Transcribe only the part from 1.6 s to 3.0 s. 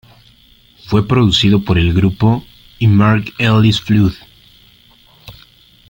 por el grupo y